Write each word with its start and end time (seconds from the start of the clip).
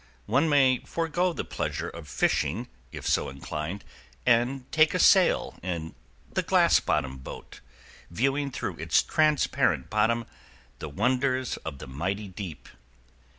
One 0.25 0.49
may 0.49 0.79
forego 0.79 1.31
the 1.31 1.45
pleasure 1.45 1.87
of 1.89 2.07
fishing 2.07 2.67
if 2.91 3.05
so 3.05 3.29
inclined, 3.29 3.83
and 4.25 4.65
take 4.71 4.95
a 4.95 4.99
sail 4.99 5.59
in 5.61 5.93
the 6.33 6.41
glass 6.41 6.79
bottom 6.79 7.19
boat, 7.19 7.61
viewing 8.09 8.49
through 8.49 8.77
its 8.77 9.03
transparent 9.03 9.91
bottom 9.91 10.25
the 10.79 10.89
wonders 10.89 11.57
of 11.57 11.77
the 11.77 11.85
mighty 11.85 12.27
deep. 12.27 12.67